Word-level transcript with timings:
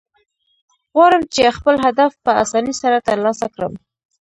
غواړم، 0.93 1.23
چي 1.33 1.41
خپل 1.57 1.75
هدف 1.85 2.11
په 2.25 2.31
آساني 2.43 2.73
سره 2.81 2.97
ترلاسه 3.07 3.45
کړم. 3.55 3.73